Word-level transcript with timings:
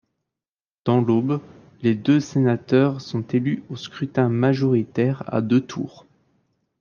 Dans 0.83 0.99
l'Aube, 0.99 1.39
les 1.83 1.93
deux 1.93 2.19
sénateurs 2.19 3.01
sont 3.01 3.21
élus 3.27 3.63
au 3.69 3.75
scrutin 3.75 4.29
majoritaire 4.29 5.21
à 5.31 5.41
deux 5.43 5.61
tours. 5.63 6.07